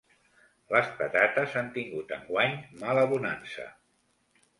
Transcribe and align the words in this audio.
Les 0.75 0.87
patates 1.01 1.53
han 1.61 1.69
tingut 1.75 2.13
enguany 2.17 2.57
malabonança. 2.85 3.67